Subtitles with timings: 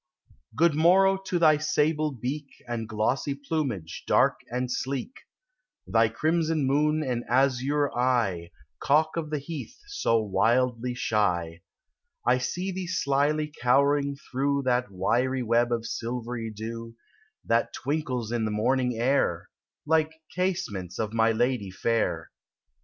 [0.55, 5.13] Good morrow to thy sable beak And glossy plumage dark and sleek,
[5.85, 11.61] Thy crimson moon and azure eye, Cock of the heath, so wildly shy:
[12.25, 16.95] I see thee slyly cowering through That wiry web of silvery dew,
[17.45, 19.49] That twinkles in the morning air,
[19.85, 22.09] Like casements of my lady fair.
[22.15, 22.31] ANIMATE NATURE.